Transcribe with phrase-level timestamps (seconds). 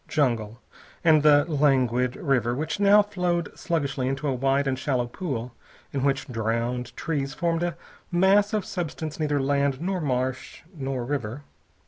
[0.07, 0.59] Jungle,
[1.03, 5.53] and the languid river which now flowed sluggishly into a wide and shallow pool
[5.93, 7.77] in which drowned trees formed a
[8.11, 11.43] mass of substance neither land nor marsh nor river.